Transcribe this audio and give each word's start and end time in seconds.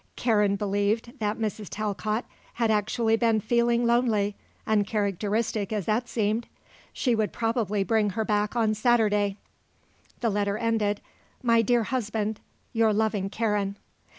Karen 0.15 0.55
believed 0.55 1.19
that 1.19 1.37
Mrs. 1.37 1.67
Talcott 1.69 2.25
had 2.55 2.71
actually 2.71 3.15
been 3.15 3.39
feeling 3.39 3.85
lonely, 3.85 4.35
uncharacteristic 4.65 5.71
as 5.71 5.85
that 5.85 6.09
seemed. 6.09 6.47
She 6.91 7.13
would 7.13 7.31
probably 7.31 7.83
bring 7.83 8.09
her 8.17 8.25
back 8.25 8.55
on 8.55 8.73
Saturday. 8.73 9.37
The 10.19 10.31
letter 10.31 10.57
ended: 10.57 11.01
"My 11.43 11.61
dear 11.61 11.83
husband, 11.83 12.39
your 12.73 12.93
loving 12.93 13.29
Karen." 13.29 13.77